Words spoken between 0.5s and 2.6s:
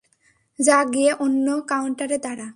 যা, গিয়ে অন্য কাউন্টারে দাঁড়া।